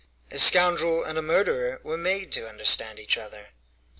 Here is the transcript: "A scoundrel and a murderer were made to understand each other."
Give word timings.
"A 0.31 0.39
scoundrel 0.39 1.03
and 1.03 1.15
a 1.15 1.21
murderer 1.21 1.79
were 1.83 1.95
made 1.95 2.31
to 2.31 2.49
understand 2.49 2.97
each 2.99 3.19
other." 3.19 3.49